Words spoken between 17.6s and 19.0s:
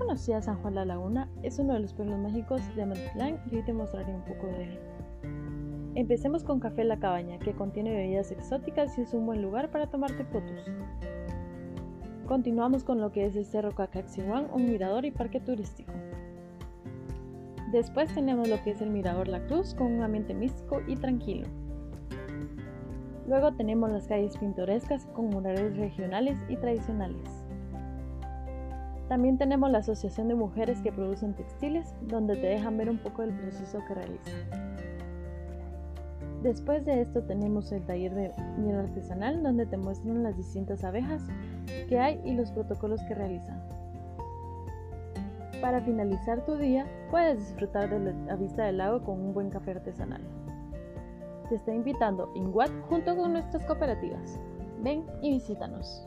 Después tenemos lo que es el